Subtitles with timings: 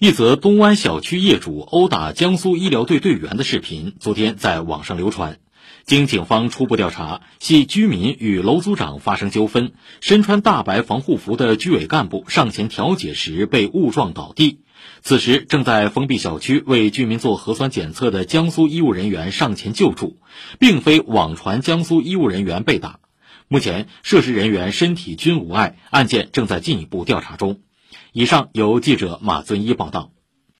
[0.00, 5.40] 一则东湾小区业主殴打江苏医疗队队员的视频，昨天在网上流传。
[5.86, 14.60] 经警方初步调查，系居民与楼组长发生纠纷，身穿大白防护服的居委干部上前调解时被误撞倒地。
[15.02, 20.20] 此时正在封闭小区为居民做核酸检测的江苏医务人员上前救助，
[20.60, 23.00] 并非网传江苏医务人员被打。
[23.48, 27.58] 目前涉事人员身体均无碍，案件正在进一步调查中。
[28.12, 30.10] 以上由记者马尊一报道。